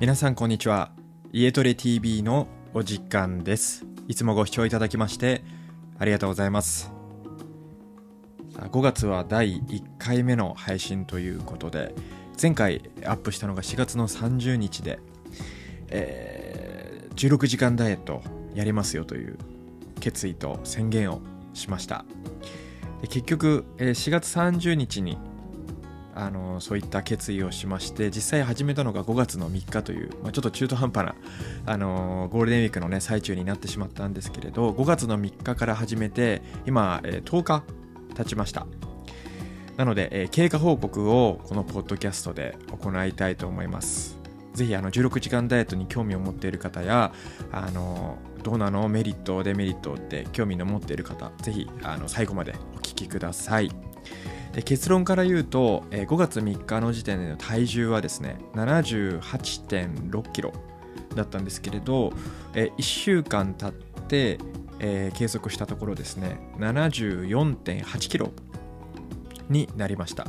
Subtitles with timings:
[0.00, 0.92] 皆さんこんにちは。
[1.32, 3.84] 家トレ TV のお時間です。
[4.06, 5.42] いつもご視聴いただきまして
[5.98, 6.92] ありがとうございます。
[8.54, 11.96] 5月は第1回目の配信ということで
[12.40, 15.00] 前回アップしたのが4月の30日で、
[15.88, 18.22] えー、16時間ダイエット
[18.54, 19.36] やりますよという
[19.98, 21.22] 決意と宣言を
[21.54, 22.04] しました。
[23.02, 25.18] 結局、えー、4月30日に
[26.18, 31.14] あのそういった決意をしまして実際始めたのが5月の3日という、まあ、ちょっと中途半端な
[31.64, 37.62] あのゴールデンウィークの、ね、最中になってしまったんですけれど5月の3日から始めて今、えー、10日
[38.16, 38.66] 経ちました。
[39.76, 44.18] なので、えー、経過報告をこのポッドキャストで行いたいと思います。
[44.54, 47.12] ぜひあの16時間ダイエットに興味を持っている方や
[47.52, 48.88] あのどうなの？
[48.88, 49.44] メリット？
[49.44, 49.94] デメリット？
[49.94, 53.70] って興味の持っている方ぜひあの最後までお聞きください。
[54.52, 60.52] で結論から言うと、え、5月3日の時点での体重はですね78.6キロ
[61.14, 62.12] だったんですけれど、
[62.54, 64.38] え、1週間経って、
[64.80, 68.32] えー、計測したところですね74.8キロ
[69.48, 70.26] になりました。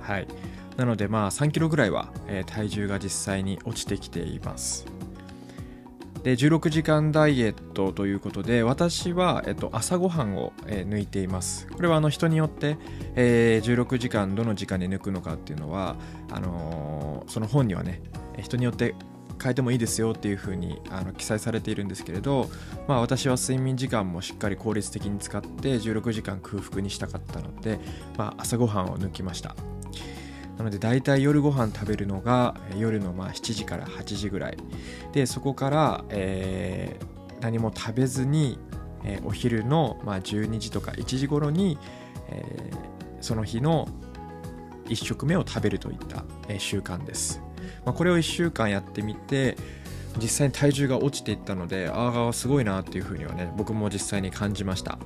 [0.00, 0.28] はい。
[0.76, 4.86] なのでまあ3キロぐらいは、えー、体重が実際に落ちてきています。
[6.22, 11.66] で16時間ダイエットということで私は、えっと、朝ごはんを、えー、抜いています。
[11.68, 12.76] これはあの人によって、
[13.16, 15.96] えー、16時間どの時間に抜くのかっていうのは
[16.30, 18.00] あのー、その本にはね
[18.40, 18.94] 人によって
[19.42, 22.48] 変えてもいいですよっていうふうにあの記載されているんですけれど、
[22.86, 27.80] まあ、私は睡眠時間もしっかり効率的に使って16時間空腹にしたかったので、
[28.16, 29.56] まあ、朝ごはんを抜きました。
[30.58, 34.58] なので大体夜ご飯食べるのが夜のまあ7時から8時ぐらい。
[35.12, 38.58] でそこから、えー、何も食べずに、
[39.04, 41.78] えー、お昼のまあ12時とか1時頃に、
[42.28, 42.76] えー、
[43.20, 43.88] その日の
[44.86, 47.40] 1食目を食べるといった、えー、習慣です、
[47.84, 49.56] まあ、これを1週間やってみて
[50.20, 54.98] 実際に体重が落ちていったのでああすごいなっていうふうにはね僕も実際に感じました。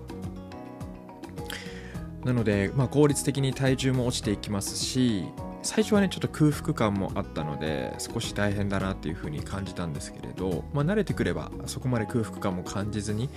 [2.27, 5.25] なので、まあ、効率的に体重も落ちていきますし
[5.63, 13.31] 最初はねちょっと空腹感もあったので少し大変だなっていう風に感じたんですけれど、まあ、慣れてくればそこまで空腹感も感じずに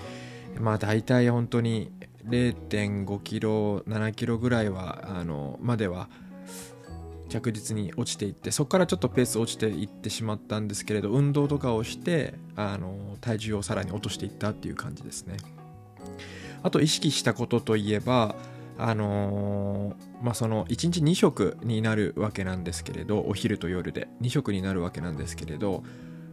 [0.60, 1.92] まあ大体本当に
[2.28, 6.10] 0.5キロ7キロぐらいはあのまでは
[7.30, 15.38] 着実に落ちていってそこからちょっとペース落ちていってしまったんですけれど運動とかをしてあの体重をさらに落としていったっていう感じですね。
[16.62, 18.36] あと意識したことといえば
[18.80, 24.08] あのー、まあその1日2食になるわけなんですけれどお昼と夜で。
[24.22, 25.84] 2食になるわけなんですけれど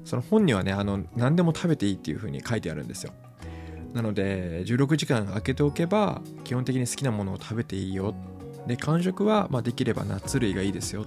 [0.05, 3.13] その本にはねあの何でも食べていいっていうふうに書いてあるんですよ。
[3.93, 8.15] なので16時間空けておけば基本的に好きなものを食べていいよ。
[8.67, 11.07] で間食はまできればナッツ類がいいですよ。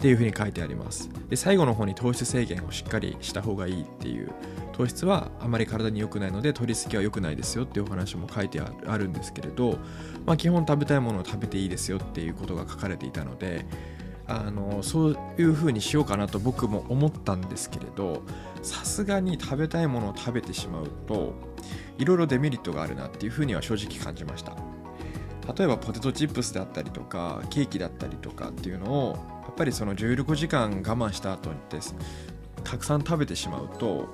[0.00, 1.10] っていう風に書いてあります。
[1.28, 4.32] で最後の方に糖質制限をしっかりした方がいいっていう。
[4.72, 9.76] 糖質はあまり体に良くないので取りすぎは良くないですよっていうお話も書いてあるんですけれど、
[10.24, 13.66] まあ、基本食べたいものを食べていいですよっていうことが書かれていたので
[14.26, 18.22] あのそういう風にしようかなと僕も思ったんですけれど
[18.62, 21.34] さすがに食べたいものを食べてしまうと
[21.98, 24.56] いろいろデメリットがあるなっていう風には正直感じました。
[25.54, 31.56] 例えばポテトチップスであったりとかケーキだったりとかっていうのをっぱりその16時間我慢した後に
[32.64, 34.08] たくさん食べてしまうと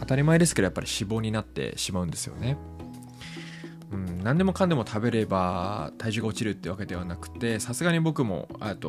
[0.00, 2.56] 当たり前ですけどやっぱり脂肪になってしまうんですよね。
[3.92, 8.88] うん、何でもかんでも食べれば体重が落ちるってわけではなくてさすがに僕もあと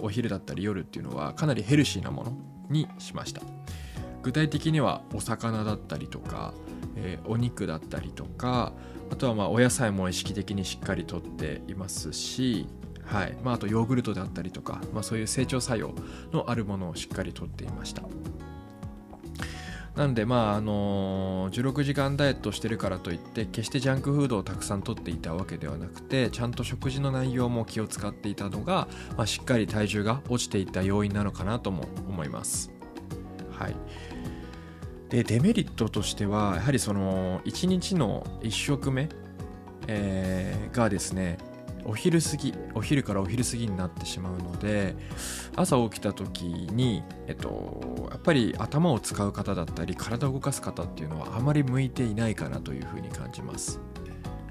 [0.00, 2.32] お昼だったり夜っていうのはかなりヘルシーなもの
[2.68, 3.40] にしました
[4.22, 6.54] 具体的にはお魚だったりとか、
[6.96, 8.72] えー、お肉だったりとか
[9.12, 12.66] あとはまあお野菜も意識的にしっかりとっていますし
[13.10, 15.94] はいまあ、あとヨーグルトであったりとか、まあ、そういう成長作用
[16.32, 18.02] のあるものをしっかりとっていました。
[19.96, 28.86] なのでまああのー、16時間ダイエットしてるからといって決してジャンクフードをたくさんとっていたわけではなくてちゃんと食事の内容も気を使っていたのが、
[29.16, 32.70] まあ、しっかり体重が落ちていった要因なのかなとも思います。
[33.50, 33.76] はい
[35.10, 39.08] でデメリットとしてはやはりその1日の1食目、
[39.88, 41.38] えー、がですね
[41.90, 44.94] お昼過ぎお昼からお昼過ぎになってしまうので
[45.56, 53.80] 朝起きた時に、えっと、やっぱり頭を使う方だったり体を動かす方っていうのはあまり向いていないかなというふうに感じます。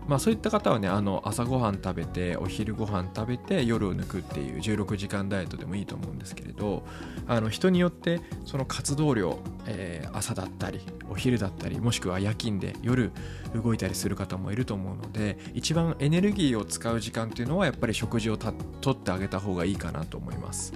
[0.09, 6.83] まあそういった方はねあの朝ごはん食べてお昼ご飯食べて夜を抜くっていう16時間ダイエットでもいいと思うんですけれど
[7.27, 10.79] あの人によってその活動量、えー、朝だったり
[11.11, 13.11] お昼だったりもしくは夜勤で夜
[13.53, 18.49] 動いたりする方もいると思うので一番エネルギーを使う時間っていうのはやっぱり食事をと
[18.91, 20.73] ってあげた方がいいかなと思います。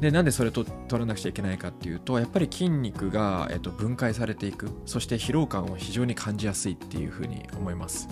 [0.00, 4.70] でなんでそれと取らなくちゃいけないかっていうとやっぱり筋肉が、えっと、分解されていく。
[4.84, 8.08] そして疲労感を非常に感じやすいっていうふうに思います。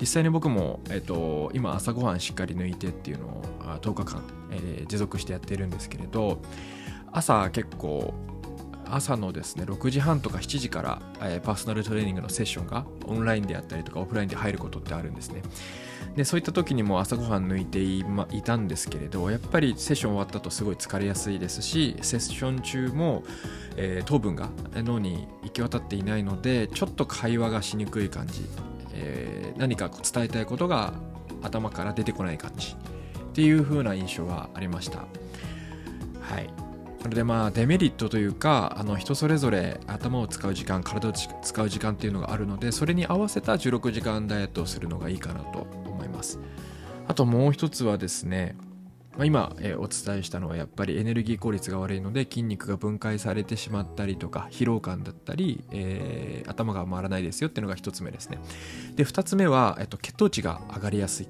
[0.00, 3.42] 実際に僕も、えっと、今朝ごはんしっかり抜いてっていうのを
[3.82, 6.40] 10日間、えー、持続してやっているんですけれど
[7.12, 8.14] 朝結構
[8.94, 15.42] 朝のですね6時半とか7時から、え、パーソナルトレーニングのセッションがオンラインであったりとかオフラインで入ることってあるんですね。
[16.16, 23.22] でそういった時にも朝ごはん抜いてい,、ま、いたんですけれどやっぱりセッション終わった後すごい疲れやすいですしセッション中も、
[23.76, 28.44] え、糖分が脳に行き渡っていないのでちょっと会話がしにくい感じ、
[28.94, 30.94] え、何か伝えたいことが
[31.42, 32.74] 頭から出てこない感じ
[33.30, 34.98] っていう風な印象はありました。
[36.20, 36.69] はい。
[37.08, 46.38] でまあデメリットというかあの人それぞれ頭を使う時間体を使う時間っていうのがあるのでそれに合わせた16時間ダイエットをするのがいいかなと思います。
[47.08, 48.56] あともう一つはですね
[49.16, 58.38] まあ、今、お伝えしたのはやっぱりエネルギー効率が悪いので筋肉が分解されてしまったりとか疲労感だったり、えー、頭が回らないですよっていうのが1つ目ですね。
[58.94, 61.28] で2つ目は、えっと、血糖値が上がりやすい。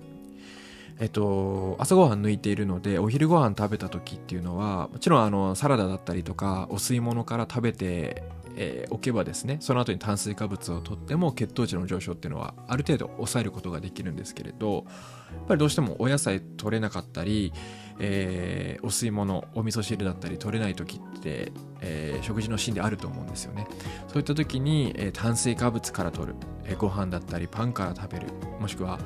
[1.01, 8.23] えっと、朝ごはん抜いているのでお昼ご飯食べた時っていうのはもちろんあのサラダだったりとかお吸い物から食べて
[8.57, 14.85] えー、おけばですねその後に炭水化物をとっても血糖値の上昇っていうのはある程度抑えることができるんですけれど
[15.33, 17.53] やっぱりどうしてもお野菜取れなかったり、
[17.99, 23.67] えー、お吸い物お味噌汁だったり取れない時って、えー、食事のシーンであると思うんですよね。
[24.09, 28.27] そういった時に、え炭水化物から取る、えご飯だったりパンから食べる
[28.59, 28.99] もしくは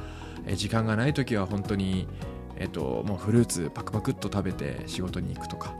[0.46, 2.06] え時間がない時は本当に、
[2.56, 5.74] えっと、もうフルーツパクパクっと食べて仕事に行くとか、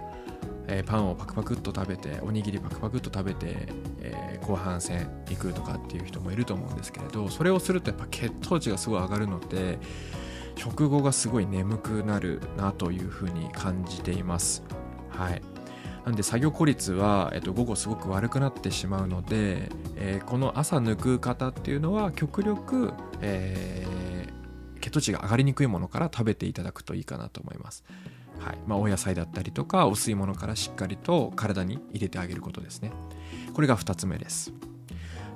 [0.67, 3.69] えー、パンをパクパクっと食べておにぎりパクパクっと食べて、
[4.01, 9.79] えー、後半戦行くとかっていう人もいると思うんですけれどそれをするとやっぱ血糖値がすごい上がるので
[10.57, 14.63] 食後がすごい眠くなるなというふうに感じています。
[15.11, 15.43] はい
[16.05, 24.24] なんで作業効率は、えっと、午後すごく悪くなってしまうので、えー、この朝抜く方っていうのは極力、えー
[24.85, 27.85] 血糖値が上がりにくいものから食べていただくといいかなと思います。
[28.39, 32.93] はいまあ、お野菜だったりとかお吸い物からしっかりと体に入れてあげることですね。
[33.55, 34.53] これが2つ目です。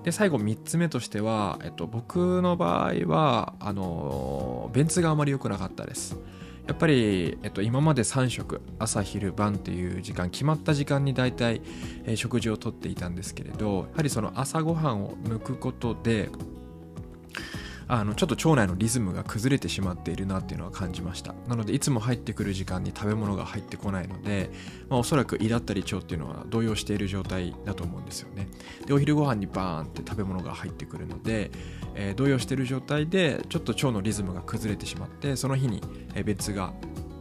[0.04, 6.18] で最後3つ目としては、えっと、僕の場合はあの便通があまり良くなかったです。
[6.66, 11.62] やっぱり、えっと、今まで3食朝昼晩っていう時間決まった時間に大体、
[12.04, 16.28] えー、食事をとっていたんですけれどやはりその朝ごはんを抜くことで
[17.88, 21.34] あのちょっと腸内のリズムが崩れてしまっているなっていうのは感じました。
[21.48, 24.50] なのでいつも入ってくる時間に食べ物が入ってこないので、
[24.90, 28.48] まあ、おそらく胃だったり腸っていうのは動揺している状態だと思うんですよね。
[28.86, 31.50] でお昼ご飯にバーンって食べ物が入ってくるので、
[31.94, 35.82] えー、動揺している状態でちょっと腸のリズムが崩れてしまってその日に
[36.24, 36.74] 別が、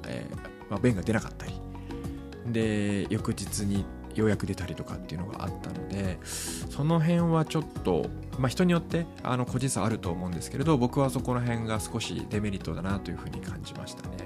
[0.06, 0.36] えー
[0.70, 1.54] まあ、便が出なかったり。
[2.52, 3.86] で翌日に
[4.20, 14.18] ようやく出たりとかっていうのがあったのでその辺はちょっと、まあ、人によってあの個人差あると思うんですけれど僕はそこら辺が少しデメリットだなというふうに感じましたね。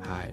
[0.00, 0.32] はい。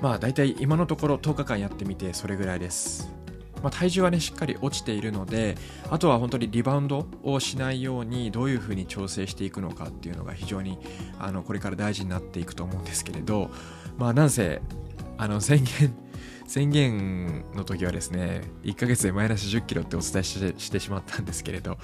[0.00, 3.18] まあ大体今のところ10日間やってみてそれぐらいです。
[3.62, 5.56] まあ、体重はねしっかり落ちているので
[5.90, 10.78] あとは本当にリバウンドをしないようにどういうふうに調整していくのかっていうのが非常に
[11.18, 13.50] あのこれから大事になっていくと思うんですけれど
[13.96, 14.62] まあなんせ
[15.16, 15.92] あの宣言
[16.48, 21.76] 宣言の時はですね、1ヶ月でマイナス10キロってお伝えしてしまったんですけれど、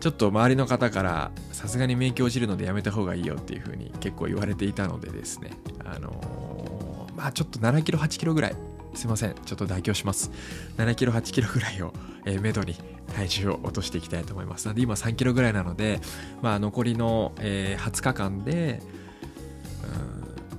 [0.00, 5.50] ちょっと周りの方からさすがに免許落ちるのでやめた方がいいよっていう風に結構言われていたのでですね、
[5.84, 8.56] あのー、まあちょっと7キロ、8キロぐらい、
[8.94, 10.30] すいません、ちょっと妥協します。
[10.78, 11.92] 7キロ、8キロぐらいを、
[12.24, 12.76] えー、めどに
[13.14, 14.64] 体重を落としていきたいと思います。
[14.64, 16.00] なんで今3キロぐらいなので、
[16.40, 18.80] まあ残りの、えー、20日間で、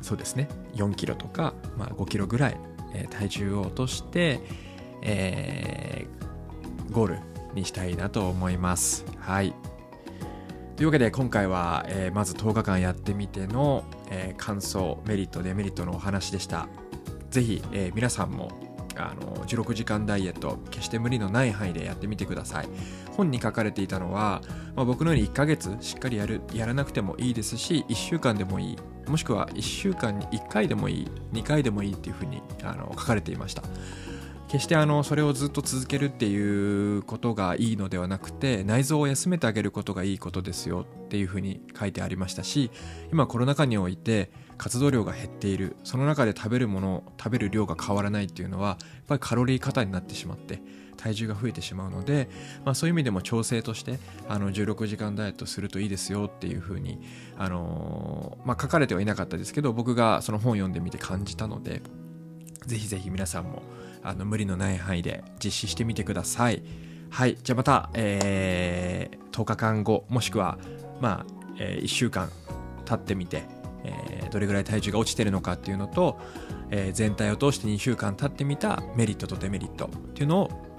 [0.01, 2.57] そうですね、4キロとか、まあ、5キロぐらい
[2.93, 4.39] え体重を落として、
[5.01, 7.19] えー、ゴール
[7.53, 9.05] にしたいなと思います。
[9.19, 9.53] はい。
[10.75, 16.67] というわけで今回は、えー、まず10日間やってみての、えー、感想、メリット、デメリットのお話でした。
[17.29, 18.49] ぜひ、えー、皆さんも
[18.97, 22.67] あの16時間ダイエット決して無理のない範囲でやってみてください
[23.15, 24.41] 本に書かれていたのは、
[24.75, 33.63] まあ、僕のように1ヶ月しっかりやるやらなくてもいいですし1週間でもいいもしくは1週間に1回でもいい2回でもいいっていうふうにあの書かれていました。
[34.51, 42.69] 決してあのそれをずっと続けるっていうことがいいのではなくて内臓を休めてあげることがいいことですよっていうふうに書いてありましたし
[43.13, 48.77] 今コロナ禍において活動量が減っているその中で食べるもの食べる量が変わらないっていうのはやっ
[49.07, 50.61] ぱりカロリー過多になってしまって
[51.01, 52.29] 体重が増えてしまうので、
[52.63, 56.99] まあ、そういう意味でも調整としてあの16時間ダイエットするといいですよっていうふうに、
[57.37, 61.81] あの、まあ、書かれてはいなかったですけど僕がその本を読んでみて感じたので
[62.67, 63.63] ぜひぜひ皆さんも
[64.03, 66.63] あの無理のない範囲で実施してみてください。
[67.09, 70.57] はいじゃあまた、えー、10日間後もしくは
[71.01, 72.29] まあ、えー、1週間
[72.85, 73.43] 経ってみて、
[73.83, 76.17] えー、どれぐらい体重が落ちてるのかっていうのと、
[76.69, 80.70] えー、全体を通して2週間経ってみたメリットとデメリットっていうのを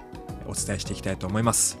[0.47, 1.77] お伝えしていきたいと思います。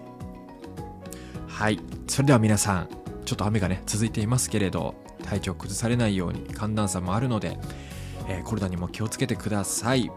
[1.47, 1.79] はい。
[2.07, 2.89] それでは皆さん
[3.25, 7.57] ちょっと雨がね続いていますけれど体調崩されないように寒暖差もあるので、
[8.27, 10.11] えー、コロナにも気をつけてください。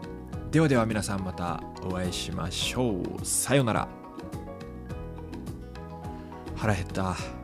[0.51, 3.25] ではでは皆さんまたお会いしましょう。
[3.25, 3.87] さようなら。
[6.55, 7.36] 腹減った。